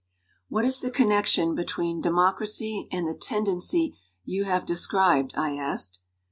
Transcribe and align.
"What 0.49 0.65
is 0.65 0.79
the 0.79 0.89
connection 0.89 1.53
between 1.53 2.01
democracy 2.01 2.87
and 2.91 3.07
the 3.07 3.13
tendency 3.13 3.99
you 4.25 4.45
have 4.45 4.65
described?" 4.65 5.31
I 5.35 5.55
asked. 5.55 5.99